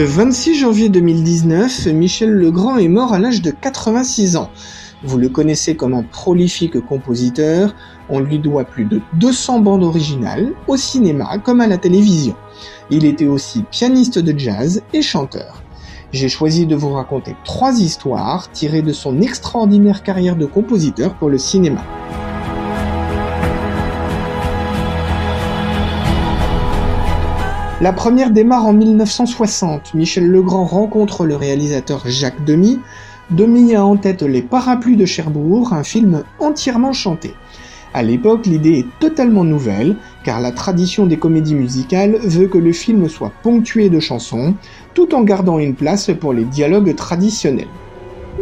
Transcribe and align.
Le 0.00 0.06
26 0.06 0.54
janvier 0.54 0.88
2019, 0.88 1.88
Michel 1.88 2.30
Legrand 2.30 2.78
est 2.78 2.88
mort 2.88 3.12
à 3.12 3.18
l'âge 3.18 3.42
de 3.42 3.50
86 3.50 4.36
ans. 4.36 4.48
Vous 5.04 5.18
le 5.18 5.28
connaissez 5.28 5.76
comme 5.76 5.92
un 5.92 6.02
prolifique 6.02 6.80
compositeur, 6.80 7.74
on 8.08 8.18
lui 8.18 8.38
doit 8.38 8.64
plus 8.64 8.86
de 8.86 9.02
200 9.18 9.60
bandes 9.60 9.84
originales, 9.84 10.54
au 10.68 10.78
cinéma 10.78 11.36
comme 11.36 11.60
à 11.60 11.66
la 11.66 11.76
télévision. 11.76 12.34
Il 12.88 13.04
était 13.04 13.26
aussi 13.26 13.62
pianiste 13.70 14.18
de 14.18 14.38
jazz 14.38 14.82
et 14.94 15.02
chanteur. 15.02 15.62
J'ai 16.12 16.30
choisi 16.30 16.64
de 16.64 16.76
vous 16.76 16.94
raconter 16.94 17.36
trois 17.44 17.78
histoires 17.78 18.50
tirées 18.52 18.80
de 18.80 18.94
son 18.94 19.20
extraordinaire 19.20 20.02
carrière 20.02 20.36
de 20.36 20.46
compositeur 20.46 21.12
pour 21.16 21.28
le 21.28 21.36
cinéma. 21.36 21.84
La 27.82 27.94
première 27.94 28.30
démarre 28.30 28.66
en 28.66 28.74
1960. 28.74 29.94
Michel 29.94 30.26
Legrand 30.26 30.66
rencontre 30.66 31.24
le 31.24 31.34
réalisateur 31.34 32.02
Jacques 32.04 32.44
Demy. 32.44 32.78
Demy 33.30 33.74
a 33.74 33.86
en 33.86 33.96
tête 33.96 34.22
Les 34.22 34.42
Parapluies 34.42 34.98
de 34.98 35.06
Cherbourg, 35.06 35.72
un 35.72 35.82
film 35.82 36.22
entièrement 36.40 36.92
chanté. 36.92 37.32
À 37.94 38.02
l'époque, 38.02 38.44
l'idée 38.44 38.80
est 38.80 38.98
totalement 39.00 39.44
nouvelle, 39.44 39.96
car 40.24 40.42
la 40.42 40.52
tradition 40.52 41.06
des 41.06 41.16
comédies 41.16 41.54
musicales 41.54 42.18
veut 42.22 42.48
que 42.48 42.58
le 42.58 42.72
film 42.72 43.08
soit 43.08 43.32
ponctué 43.42 43.88
de 43.88 43.98
chansons, 43.98 44.52
tout 44.92 45.14
en 45.14 45.22
gardant 45.22 45.58
une 45.58 45.74
place 45.74 46.10
pour 46.20 46.34
les 46.34 46.44
dialogues 46.44 46.94
traditionnels. 46.94 47.66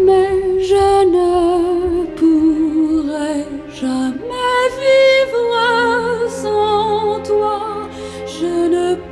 Mais 0.05 0.31
je 0.61 1.07
ne 1.13 2.07
pourrai 2.17 3.47
jamais 3.73 4.65
vivre 4.83 6.29
sans 6.29 7.23
toi. 7.23 7.89
Je 8.27 8.69
ne 8.69 9.08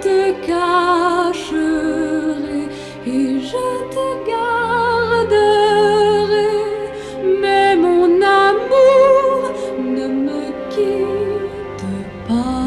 te 0.00 0.32
cacherai 0.46 1.54
et 3.06 3.40
je 3.40 3.66
te 3.94 4.06
garderai. 4.30 5.44
Mais 7.40 7.76
mon 7.76 8.20
amour 8.22 9.52
ne 9.78 10.06
me 10.08 10.42
quitte 10.70 11.84
pas. 12.28 12.64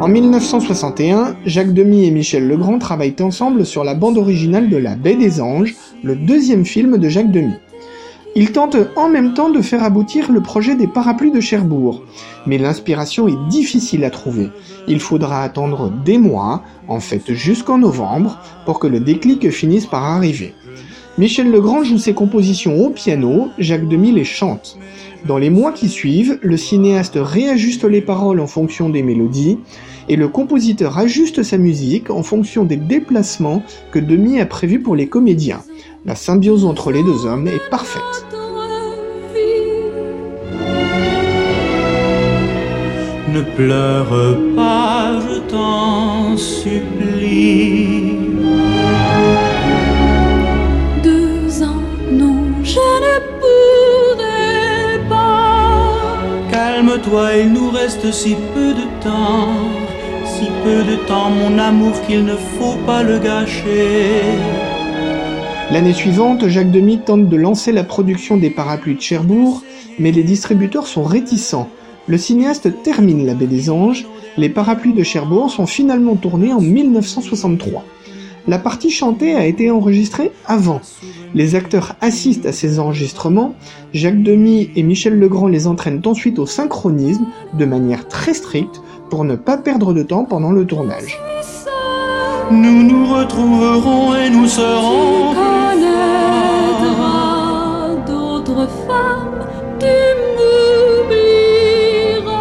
En 0.00 0.08
1961, 0.08 1.36
Jacques 1.46 1.74
Demy 1.74 2.06
et 2.06 2.10
Michel 2.10 2.46
Legrand 2.46 2.78
travaillent 2.78 3.14
ensemble 3.20 3.64
sur 3.66 3.84
la 3.84 3.94
bande 3.94 4.18
originale 4.18 4.68
de 4.68 4.76
La 4.76 4.96
Baie 4.96 5.16
des 5.16 5.40
Anges, 5.40 5.74
le 6.02 6.16
deuxième 6.16 6.64
film 6.64 6.98
de 6.98 7.08
Jacques 7.08 7.30
Demy. 7.30 7.54
Ils 8.34 8.52
tentent 8.52 8.78
en 8.96 9.10
même 9.10 9.34
temps 9.34 9.50
de 9.50 9.60
faire 9.60 9.84
aboutir 9.84 10.32
le 10.32 10.40
projet 10.40 10.74
des 10.74 10.86
parapluies 10.86 11.32
de 11.32 11.40
Cherbourg, 11.40 12.02
mais 12.46 12.56
l'inspiration 12.56 13.28
est 13.28 13.48
difficile 13.50 14.04
à 14.04 14.10
trouver. 14.10 14.50
Il 14.88 15.00
faudra 15.00 15.42
attendre 15.42 15.90
des 15.90 16.16
mois, 16.16 16.62
en 16.88 16.98
fait 16.98 17.34
jusqu'en 17.34 17.76
novembre, 17.76 18.38
pour 18.64 18.78
que 18.78 18.86
le 18.86 19.00
déclic 19.00 19.50
finisse 19.50 19.84
par 19.84 20.04
arriver. 20.04 20.54
Michel 21.18 21.50
Legrand 21.50 21.84
joue 21.84 21.98
ses 21.98 22.14
compositions 22.14 22.82
au 22.82 22.88
piano, 22.88 23.50
Jacques 23.58 23.86
Demy 23.86 24.12
les 24.12 24.24
chante. 24.24 24.78
Dans 25.26 25.38
les 25.38 25.50
mois 25.50 25.72
qui 25.72 25.88
suivent, 25.88 26.38
le 26.42 26.56
cinéaste 26.56 27.16
réajuste 27.16 27.84
les 27.84 28.00
paroles 28.00 28.40
en 28.40 28.48
fonction 28.48 28.88
des 28.88 29.04
mélodies, 29.04 29.58
et 30.08 30.16
le 30.16 30.26
compositeur 30.26 30.98
ajuste 30.98 31.44
sa 31.44 31.58
musique 31.58 32.10
en 32.10 32.24
fonction 32.24 32.64
des 32.64 32.76
déplacements 32.76 33.62
que 33.92 34.00
Demy 34.00 34.40
a 34.40 34.46
prévus 34.46 34.80
pour 34.80 34.96
les 34.96 35.06
comédiens. 35.06 35.62
La 36.04 36.16
symbiose 36.16 36.64
entre 36.64 36.90
les 36.90 37.04
deux 37.04 37.24
hommes 37.24 37.46
est 37.46 37.70
parfaite. 37.70 38.26
Ne 43.32 43.42
pleure 43.56 44.36
pas. 44.56 44.82
Calme-toi, 57.02 57.36
il 57.36 57.52
nous 57.52 57.70
reste 57.70 58.12
si 58.12 58.34
peu 58.54 58.74
de 58.74 59.02
temps. 59.02 59.54
Si 60.24 60.46
peu 60.64 60.84
de 60.84 60.96
temps, 61.06 61.30
mon 61.30 61.58
amour, 61.58 62.00
qu'il 62.02 62.24
ne 62.24 62.36
faut 62.36 62.76
pas 62.86 63.02
le 63.02 63.18
gâcher. 63.18 64.20
L'année 65.70 65.92
suivante, 65.92 66.48
Jacques 66.48 66.70
Demy 66.70 66.98
tente 66.98 67.28
de 67.28 67.36
lancer 67.36 67.72
la 67.72 67.84
production 67.84 68.36
des 68.36 68.50
parapluies 68.50 68.94
de 68.94 69.00
Cherbourg, 69.00 69.62
mais 69.98 70.12
les 70.12 70.22
distributeurs 70.22 70.86
sont 70.86 71.02
réticents. 71.02 71.68
Le 72.06 72.18
cinéaste 72.18 72.82
termine 72.82 73.26
La 73.26 73.34
Baie 73.34 73.46
des 73.46 73.70
Anges, 73.70 74.06
les 74.36 74.48
parapluies 74.48 74.94
de 74.94 75.02
Cherbourg 75.02 75.50
sont 75.50 75.66
finalement 75.66 76.16
tournés 76.16 76.52
en 76.52 76.60
1963. 76.60 77.84
La 78.48 78.58
partie 78.58 78.90
chantée 78.90 79.36
a 79.36 79.46
été 79.46 79.70
enregistrée 79.70 80.32
avant. 80.46 80.80
Les 81.34 81.54
acteurs 81.54 81.94
assistent 82.00 82.46
à 82.46 82.52
ces 82.52 82.80
enregistrements, 82.80 83.54
Jacques 83.94 84.22
Demy 84.22 84.70
et 84.74 84.82
Michel 84.82 85.18
Legrand 85.18 85.46
les 85.46 85.68
entraînent 85.68 86.02
ensuite 86.04 86.40
au 86.40 86.46
synchronisme 86.46 87.26
de 87.54 87.64
manière 87.64 88.08
très 88.08 88.34
stricte 88.34 88.82
pour 89.10 89.24
ne 89.24 89.36
pas 89.36 89.58
perdre 89.58 89.94
de 89.94 90.02
temps 90.02 90.24
pendant 90.24 90.50
le 90.50 90.66
tournage. 90.66 91.20
Nous 92.50 92.82
nous 92.82 93.06
retrouverons 93.06 94.16
et 94.16 94.28
nous 94.28 94.48
serons. 94.48 95.34
Connaîtras 95.34 95.94
d'autres 98.06 98.68
femmes, 98.88 99.46
tu 99.78 99.86
m'oublieras. 101.06 102.32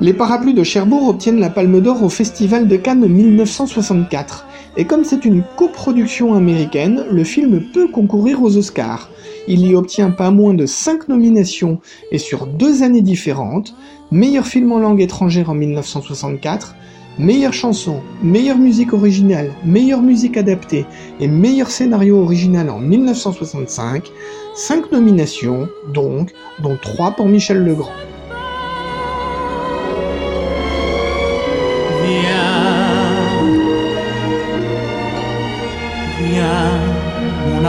Les 0.00 0.12
parapluies 0.12 0.52
de 0.52 0.62
Cherbourg 0.62 1.08
obtiennent 1.08 1.40
la 1.40 1.48
Palme 1.50 1.80
d'Or 1.80 2.02
au 2.02 2.10
Festival 2.10 2.68
de 2.68 2.76
Cannes 2.76 3.06
1964. 3.06 4.46
Et 4.78 4.84
comme 4.84 5.04
c'est 5.04 5.24
une 5.24 5.42
coproduction 5.56 6.34
américaine, 6.34 7.04
le 7.10 7.24
film 7.24 7.62
peut 7.72 7.88
concourir 7.88 8.42
aux 8.42 8.58
Oscars. 8.58 9.08
Il 9.48 9.66
y 9.66 9.74
obtient 9.74 10.10
pas 10.10 10.30
moins 10.30 10.52
de 10.52 10.66
5 10.66 11.08
nominations 11.08 11.80
et 12.12 12.18
sur 12.18 12.46
deux 12.46 12.82
années 12.82 13.00
différentes. 13.00 13.74
Meilleur 14.10 14.46
film 14.46 14.72
en 14.72 14.78
langue 14.78 15.00
étrangère 15.00 15.48
en 15.48 15.54
1964, 15.54 16.74
meilleure 17.18 17.54
chanson, 17.54 18.02
meilleure 18.22 18.58
musique 18.58 18.92
originale, 18.92 19.52
meilleure 19.64 20.02
musique 20.02 20.36
adaptée 20.36 20.84
et 21.20 21.28
meilleur 21.28 21.70
scénario 21.70 22.20
original 22.20 22.68
en 22.68 22.78
1965. 22.78 24.10
5 24.54 24.92
nominations 24.92 25.68
donc, 25.94 26.32
dont 26.62 26.76
3 26.80 27.12
pour 27.12 27.26
Michel 27.26 27.64
Legrand. 27.64 27.92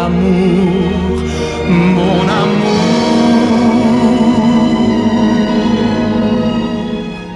Mon 0.09 2.27
amour. 2.27 2.73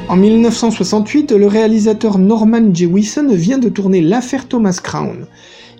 En 0.10 0.18
1968, 0.18 1.32
le 1.32 1.48
réalisateur 1.48 2.18
Norman 2.18 2.74
Jewison 2.74 3.34
vient 3.34 3.58
de 3.58 3.70
tourner 3.70 4.02
l'affaire 4.02 4.48
Thomas 4.48 4.80
Crown. 4.84 5.28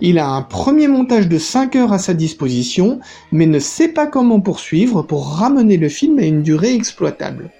Il 0.00 0.18
a 0.18 0.28
un 0.28 0.42
premier 0.42 0.88
montage 0.88 1.28
de 1.28 1.38
5 1.38 1.76
heures 1.76 1.92
à 1.92 1.98
sa 1.98 2.14
disposition, 2.14 2.98
mais 3.30 3.46
ne 3.46 3.58
sait 3.58 3.88
pas 3.88 4.06
comment 4.06 4.40
poursuivre 4.40 5.02
pour 5.02 5.28
ramener 5.28 5.76
le 5.76 5.88
film 5.88 6.18
à 6.18 6.24
une 6.24 6.42
durée 6.42 6.74
exploitable. 6.74 7.50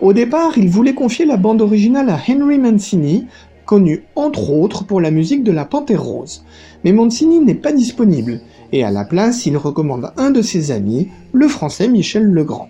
Au 0.00 0.12
départ, 0.12 0.56
il 0.56 0.68
voulait 0.68 0.94
confier 0.94 1.24
la 1.24 1.36
bande 1.36 1.60
originale 1.60 2.10
à 2.10 2.18
Henry 2.28 2.58
Mancini, 2.58 3.26
connu 3.66 4.04
entre 4.16 4.50
autres 4.50 4.84
pour 4.84 5.00
la 5.00 5.10
musique 5.10 5.44
de 5.44 5.52
La 5.52 5.64
Panthère 5.64 6.02
Rose. 6.02 6.44
Mais 6.84 6.92
Mancini 6.92 7.40
n'est 7.40 7.54
pas 7.54 7.72
disponible, 7.72 8.40
et 8.72 8.84
à 8.84 8.90
la 8.90 9.04
place, 9.04 9.46
il 9.46 9.56
recommande 9.56 10.12
un 10.16 10.30
de 10.30 10.42
ses 10.42 10.70
amis, 10.70 11.08
le 11.32 11.48
français 11.48 11.88
Michel 11.88 12.24
Legrand. 12.24 12.68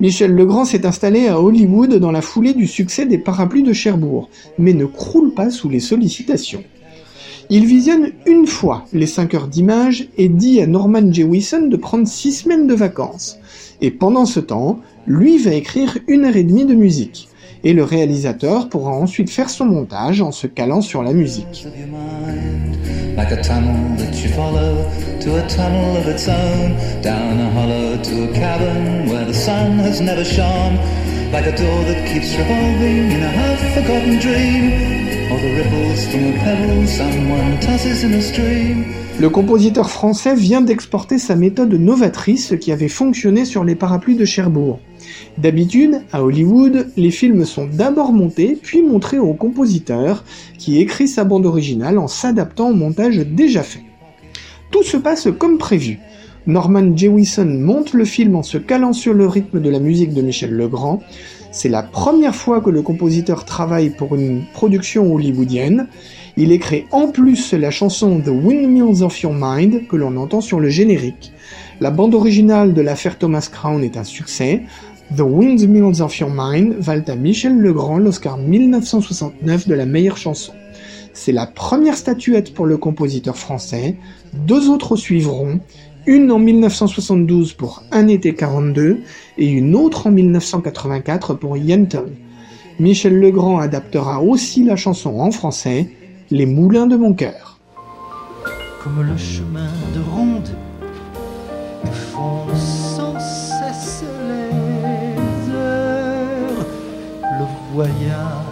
Michel 0.00 0.34
Legrand 0.34 0.64
s'est 0.64 0.86
installé 0.86 1.28
à 1.28 1.40
Hollywood 1.40 1.94
dans 1.94 2.10
la 2.10 2.20
foulée 2.20 2.52
du 2.52 2.66
succès 2.66 3.06
des 3.06 3.18
parapluies 3.18 3.62
de 3.62 3.72
Cherbourg, 3.72 4.28
mais 4.58 4.72
ne 4.72 4.86
croule 4.86 5.34
pas 5.34 5.50
sous 5.50 5.68
les 5.68 5.80
sollicitations. 5.80 6.64
Il 7.50 7.66
visionne 7.66 8.10
une 8.26 8.46
fois 8.46 8.86
les 8.92 9.06
5 9.06 9.34
heures 9.34 9.48
d'image 9.48 10.08
et 10.16 10.28
dit 10.28 10.60
à 10.60 10.66
Norman 10.66 11.12
Jewison 11.12 11.66
de 11.68 11.76
prendre 11.76 12.08
6 12.08 12.32
semaines 12.32 12.66
de 12.66 12.74
vacances. 12.74 13.38
Et 13.80 13.90
pendant 13.90 14.24
ce 14.24 14.40
temps, 14.40 14.80
lui 15.06 15.38
va 15.38 15.52
écrire 15.52 15.98
une 16.08 16.24
heure 16.24 16.36
et 16.36 16.44
demie 16.44 16.64
de 16.64 16.74
musique. 16.74 17.28
Et 17.62 17.72
le 17.72 17.84
réalisateur 17.84 18.68
pourra 18.68 18.92
ensuite 18.92 19.30
faire 19.30 19.50
son 19.50 19.66
montage 19.66 20.20
en 20.22 20.32
se 20.32 20.46
calant 20.46 20.80
sur 20.80 21.02
la 21.02 21.12
musique. 21.12 21.66
Like 23.16 23.30
a 23.30 23.42
tunnel 23.42 23.96
that 23.96 24.14
you 24.22 24.28
follow 24.30 24.90
to 25.20 25.44
a 25.44 25.48
tunnel 25.48 25.96
of 25.96 26.06
its 26.08 26.26
own, 26.26 26.74
down 27.00 27.38
a 27.38 27.50
hollow 27.50 28.02
to 28.02 28.30
a 28.30 28.34
cavern 28.34 29.08
where 29.08 29.24
the 29.24 29.34
sun 29.34 29.78
has 29.78 30.00
never 30.00 30.24
shone, 30.24 30.76
like 31.30 31.46
a 31.46 31.56
door 31.56 31.84
that 31.84 32.08
keeps 32.12 32.34
revolving 32.36 33.12
in 33.12 33.22
a 33.22 33.28
half-forgotten 33.28 34.18
dream, 34.18 35.32
or 35.32 35.38
the 35.40 35.54
ripples 35.56 36.06
from 36.08 36.24
a 36.24 36.38
pebble 36.38 36.86
someone 36.86 37.60
tosses 37.60 38.02
in 38.02 38.14
a 38.14 38.22
stream. 38.22 39.03
Le 39.20 39.30
compositeur 39.30 39.90
français 39.90 40.34
vient 40.34 40.60
d'exporter 40.60 41.18
sa 41.18 41.36
méthode 41.36 41.72
novatrice 41.72 42.54
qui 42.60 42.72
avait 42.72 42.88
fonctionné 42.88 43.44
sur 43.44 43.62
les 43.62 43.76
parapluies 43.76 44.16
de 44.16 44.24
Cherbourg. 44.24 44.80
D'habitude, 45.38 46.02
à 46.12 46.24
Hollywood, 46.24 46.88
les 46.96 47.12
films 47.12 47.44
sont 47.44 47.66
d'abord 47.66 48.12
montés 48.12 48.58
puis 48.60 48.82
montrés 48.82 49.20
au 49.20 49.32
compositeur 49.32 50.24
qui 50.58 50.80
écrit 50.80 51.06
sa 51.06 51.22
bande 51.22 51.46
originale 51.46 51.98
en 51.98 52.08
s'adaptant 52.08 52.70
au 52.70 52.74
montage 52.74 53.18
déjà 53.18 53.62
fait. 53.62 53.84
Tout 54.72 54.82
se 54.82 54.96
passe 54.96 55.28
comme 55.38 55.58
prévu. 55.58 56.00
Norman 56.46 56.96
Jewison 56.96 57.46
monte 57.46 57.94
le 57.94 58.04
film 58.04 58.34
en 58.34 58.42
se 58.42 58.58
calant 58.58 58.92
sur 58.92 59.14
le 59.14 59.28
rythme 59.28 59.60
de 59.60 59.70
la 59.70 59.78
musique 59.78 60.12
de 60.12 60.22
Michel 60.22 60.50
Legrand. 60.50 61.00
C'est 61.54 61.68
la 61.68 61.84
première 61.84 62.34
fois 62.34 62.60
que 62.60 62.68
le 62.68 62.82
compositeur 62.82 63.44
travaille 63.44 63.90
pour 63.90 64.16
une 64.16 64.42
production 64.54 65.14
hollywoodienne. 65.14 65.86
Il 66.36 66.50
écrit 66.50 66.84
en 66.90 67.06
plus 67.06 67.52
la 67.52 67.70
chanson 67.70 68.20
The 68.20 68.26
Windmills 68.26 69.04
of 69.04 69.20
Your 69.20 69.32
Mind 69.32 69.86
que 69.86 69.94
l'on 69.94 70.16
entend 70.16 70.40
sur 70.40 70.58
le 70.58 70.68
générique. 70.68 71.32
La 71.80 71.92
bande 71.92 72.16
originale 72.16 72.74
de 72.74 72.80
l'affaire 72.80 73.18
Thomas 73.18 73.48
Crown 73.52 73.84
est 73.84 73.96
un 73.96 74.02
succès. 74.02 74.62
The 75.16 75.20
Windmills 75.20 76.02
of 76.02 76.18
Your 76.18 76.30
Mind 76.34 76.74
valent 76.80 77.04
à 77.06 77.14
Michel 77.14 77.56
Legrand 77.56 77.98
l'Oscar 77.98 78.36
1969 78.36 79.68
de 79.68 79.74
la 79.74 79.86
meilleure 79.86 80.16
chanson. 80.16 80.54
C'est 81.12 81.30
la 81.30 81.46
première 81.46 81.96
statuette 81.96 82.52
pour 82.52 82.66
le 82.66 82.78
compositeur 82.78 83.36
français. 83.36 83.94
Deux 84.32 84.68
autres 84.70 84.96
suivront, 84.96 85.60
une 86.06 86.30
en 86.30 86.38
1972 86.38 87.54
pour 87.54 87.82
Un 87.90 88.08
été 88.08 88.34
42 88.34 89.00
et 89.38 89.46
une 89.48 89.74
autre 89.74 90.06
en 90.06 90.10
1984 90.10 91.34
pour 91.34 91.56
Yenton. 91.56 92.06
Michel 92.78 93.18
Legrand 93.18 93.58
adaptera 93.58 94.20
aussi 94.20 94.64
la 94.64 94.76
chanson 94.76 95.20
en 95.20 95.30
français, 95.30 95.90
Les 96.30 96.46
moulins 96.46 96.86
de 96.86 96.96
mon 96.96 97.12
cœur. 97.14 97.58
comme 98.82 99.02
le 99.02 99.16
chemin 99.16 99.70
de 99.94 100.00
ronde 100.14 100.48
font 102.12 102.46
sans 102.54 103.18
cesse 103.18 104.04
les 104.28 105.54
heures, 105.54 106.66
le 107.22 107.46
voyage 107.74 108.43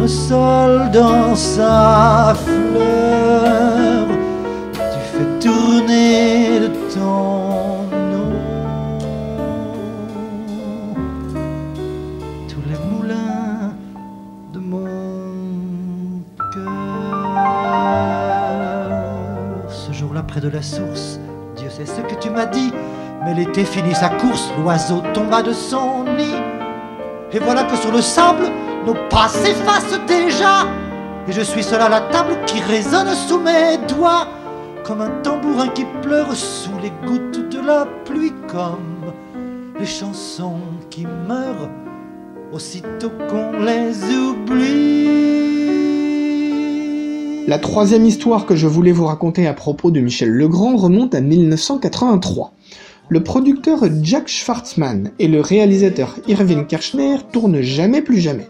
tournesol 0.00 0.90
dans 0.92 1.34
sa 1.34 2.34
fleur, 2.34 4.06
tu 4.74 4.98
fais 5.12 5.26
tourner 5.40 6.60
le 6.60 6.68
temps 6.94 7.84
tous 12.48 12.62
les 12.68 12.78
moulins 12.90 13.74
de 14.54 14.58
mon 14.58 14.86
cœur. 16.54 16.70
Ce 19.68 19.92
jour-là, 19.92 20.22
près 20.22 20.40
de 20.40 20.48
la 20.48 20.62
source, 20.62 21.20
Dieu 21.56 21.68
sait 21.68 21.84
ce 21.84 22.00
que 22.00 22.18
tu 22.20 22.30
m'as 22.30 22.46
dit, 22.46 22.72
mais 23.24 23.34
l'été 23.34 23.64
finit 23.64 23.94
sa 23.94 24.08
course, 24.08 24.50
l'oiseau 24.62 25.02
tomba 25.12 25.42
de 25.42 25.52
son 25.52 26.04
nid. 26.04 26.40
Et 27.32 27.38
voilà 27.38 27.64
que 27.64 27.76
sur 27.76 27.92
le 27.92 28.00
sable, 28.00 28.50
nos 28.86 28.94
pas 29.08 29.28
s'effacent 29.28 30.00
déjà. 30.06 30.66
Et 31.28 31.32
je 31.32 31.42
suis 31.42 31.62
seul 31.62 31.80
à 31.80 31.88
la 31.88 32.00
table 32.00 32.36
qui 32.46 32.60
résonne 32.60 33.14
sous 33.14 33.38
mes 33.38 33.78
doigts, 33.88 34.26
comme 34.84 35.00
un 35.00 35.10
tambourin 35.22 35.68
qui 35.68 35.84
pleure 36.02 36.34
sous 36.34 36.78
les 36.82 36.92
gouttes 37.06 37.50
de 37.50 37.60
la 37.64 37.86
pluie, 38.04 38.32
comme 38.48 39.12
les 39.78 39.86
chansons 39.86 40.60
qui 40.90 41.06
meurent 41.28 41.70
aussitôt 42.52 43.10
qu'on 43.28 43.52
les 43.60 43.92
oublie. 44.14 45.20
La 47.46 47.58
troisième 47.58 48.04
histoire 48.04 48.46
que 48.46 48.54
je 48.54 48.66
voulais 48.66 48.92
vous 48.92 49.06
raconter 49.06 49.46
à 49.46 49.54
propos 49.54 49.90
de 49.90 50.00
Michel 50.00 50.30
Legrand 50.30 50.76
remonte 50.76 51.14
à 51.14 51.20
1983. 51.20 52.52
Le 53.08 53.24
producteur 53.24 53.80
Jack 54.02 54.28
Schwartzman 54.28 55.10
et 55.18 55.26
le 55.26 55.40
réalisateur 55.40 56.16
Irving 56.28 56.66
Kershner 56.66 57.16
tournent 57.32 57.60
jamais 57.60 58.02
plus 58.02 58.20
jamais. 58.20 58.46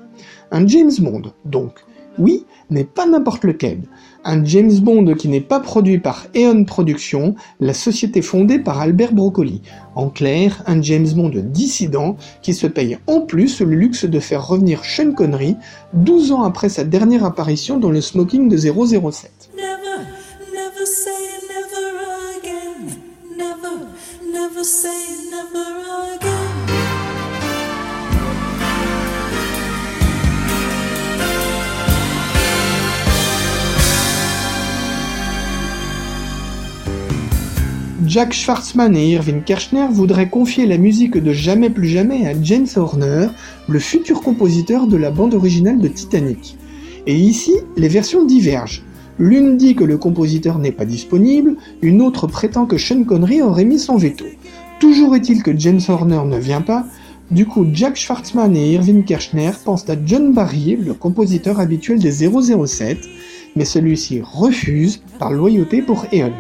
Un 0.51 0.67
James 0.67 0.93
Bond, 0.99 1.23
donc. 1.45 1.85
Oui, 2.19 2.45
mais 2.71 2.85
pas 2.85 3.07
n'importe 3.07 3.45
lequel. 3.45 3.83
Un 4.25 4.45
James 4.45 4.79
Bond 4.81 5.15
qui 5.15 5.29
n'est 5.29 5.41
pas 5.41 5.61
produit 5.61 5.99
par 5.99 6.27
Eon 6.37 6.65
Productions, 6.65 7.35
la 7.61 7.73
société 7.73 8.21
fondée 8.21 8.59
par 8.59 8.81
Albert 8.81 9.13
Broccoli. 9.13 9.63
En 9.95 10.09
clair, 10.09 10.63
un 10.67 10.83
James 10.83 11.09
Bond 11.15 11.31
dissident 11.35 12.17
qui 12.43 12.53
se 12.53 12.67
paye 12.67 12.99
en 13.07 13.21
plus 13.21 13.61
le 13.61 13.75
luxe 13.75 14.05
de 14.05 14.21
faire 14.21 14.47
revenir 14.47 14.85
Sean 14.85 15.13
Connery 15.13 15.57
12 15.95 16.33
ans 16.33 16.43
après 16.43 16.69
sa 16.69 16.85
dernière 16.85 17.25
apparition 17.25 17.79
dans 17.79 17.91
le 17.91 18.01
smoking 18.01 18.49
de 18.49 18.57
007. 18.57 19.51
Never, 19.57 20.05
never 20.53 20.85
say 20.85 21.11
never 21.49 21.95
again. 22.39 23.01
Jack 38.07 38.33
Schwartzman 38.33 38.97
et 38.97 39.11
Irving 39.11 39.43
Kershner 39.43 39.89
voudraient 39.91 40.31
confier 40.31 40.65
la 40.65 40.79
musique 40.79 41.19
de 41.19 41.33
Jamais 41.33 41.69
plus 41.69 41.89
jamais 41.89 42.27
à 42.27 42.33
James 42.43 42.67
Horner, 42.75 43.29
le 43.69 43.79
futur 43.79 44.23
compositeur 44.23 44.87
de 44.87 44.97
la 44.97 45.11
bande 45.11 45.35
originale 45.35 45.79
de 45.79 45.89
Titanic. 45.89 46.57
Et 47.07 47.15
ici, 47.15 47.53
les 47.77 47.89
versions 47.89 48.25
divergent. 48.25 48.83
L'une 49.19 49.59
dit 49.59 49.75
que 49.75 49.85
le 49.85 49.99
compositeur 49.99 50.59
n'est 50.59 50.73
pas 50.73 50.87
disponible, 50.87 51.57
une 51.83 52.01
autre 52.01 52.27
prétend 52.27 52.65
que 52.65 52.79
Sean 52.79 53.05
Connery 53.05 53.43
aurait 53.43 53.67
mis 53.67 53.79
son 53.79 53.97
veto. 53.97 54.25
Toujours 54.81 55.15
est-il 55.15 55.43
que 55.43 55.57
James 55.59 55.81
Horner 55.87 56.23
ne 56.25 56.39
vient 56.39 56.63
pas, 56.63 56.87
du 57.31 57.45
coup 57.45 57.67
Jack 57.71 57.97
Schwartzman 57.97 58.57
et 58.57 58.73
Irving 58.73 59.05
Kershner 59.05 59.53
pensent 59.63 59.91
à 59.91 59.97
John 60.07 60.33
Barry, 60.33 60.77
le 60.77 60.95
compositeur 60.95 61.61
habituel 61.61 61.99
des 61.99 62.27
007, 62.27 62.99
mais 63.57 63.67
celui-ci 63.67 64.23
refuse 64.23 65.03
par 65.19 65.33
loyauté 65.33 65.83
pour 65.83 66.07
Eon. 66.15 66.33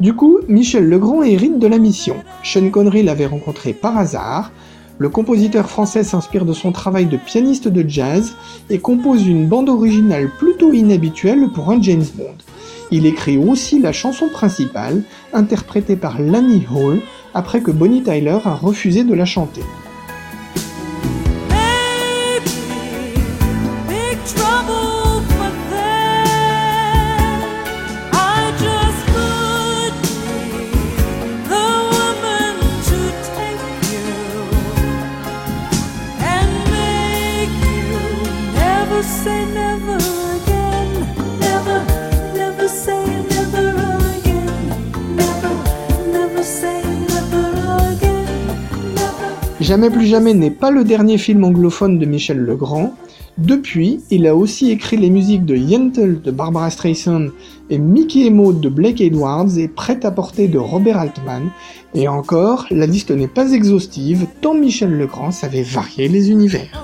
Du 0.00 0.12
coup, 0.14 0.40
Michel 0.48 0.88
Legrand 0.88 1.22
hérite 1.22 1.60
de 1.60 1.68
la 1.68 1.78
mission. 1.78 2.16
Sean 2.42 2.68
Connery 2.70 3.04
l'avait 3.04 3.26
rencontré 3.26 3.72
par 3.72 3.96
hasard. 3.96 4.50
Le 4.98 5.08
compositeur 5.08 5.70
français 5.70 6.02
s'inspire 6.02 6.44
de 6.44 6.52
son 6.52 6.72
travail 6.72 7.06
de 7.06 7.16
pianiste 7.16 7.68
de 7.68 7.88
jazz 7.88 8.34
et 8.70 8.80
compose 8.80 9.26
une 9.26 9.46
bande 9.46 9.68
originale 9.68 10.30
plutôt 10.38 10.72
inhabituelle 10.72 11.48
pour 11.54 11.70
un 11.70 11.80
James 11.80 12.04
Bond. 12.16 12.34
Il 12.90 13.06
écrit 13.06 13.38
aussi 13.38 13.80
la 13.80 13.92
chanson 13.92 14.28
principale, 14.28 15.02
interprétée 15.32 15.96
par 15.96 16.20
Lanny 16.20 16.66
Hall, 16.74 17.00
après 17.32 17.60
que 17.60 17.70
Bonnie 17.70 18.02
Tyler 18.02 18.38
a 18.44 18.54
refusé 18.54 19.04
de 19.04 19.14
la 19.14 19.24
chanter. 19.24 19.62
Jamais 49.64 49.88
plus 49.88 50.04
jamais 50.04 50.34
n'est 50.34 50.50
pas 50.50 50.70
le 50.70 50.84
dernier 50.84 51.16
film 51.16 51.42
anglophone 51.42 51.98
de 51.98 52.04
Michel 52.04 52.36
Legrand. 52.36 52.92
Depuis, 53.38 54.00
il 54.10 54.26
a 54.26 54.36
aussi 54.36 54.70
écrit 54.70 54.98
les 54.98 55.08
musiques 55.08 55.46
de 55.46 55.56
Yentl 55.56 56.20
de 56.20 56.30
Barbara 56.30 56.68
Streisand 56.68 57.28
et 57.70 57.78
Mickey 57.78 58.26
et 58.26 58.30
Maud 58.30 58.60
de 58.60 58.68
Blake 58.68 59.00
Edwards 59.00 59.56
et 59.56 59.68
Prêt 59.68 60.04
à 60.04 60.10
porter 60.10 60.48
de 60.48 60.58
Robert 60.58 60.98
Altman. 60.98 61.48
Et 61.94 62.08
encore, 62.08 62.66
la 62.70 62.84
liste 62.84 63.10
n'est 63.10 63.26
pas 63.26 63.52
exhaustive 63.52 64.26
tant 64.42 64.52
Michel 64.52 64.98
Legrand 64.98 65.30
savait 65.30 65.62
varier 65.62 66.08
les 66.08 66.30
univers. 66.30 66.83